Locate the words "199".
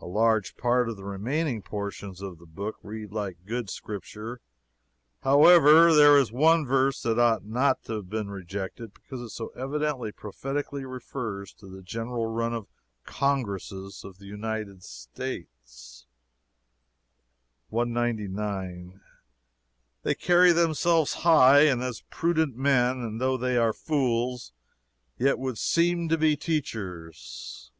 17.68-19.00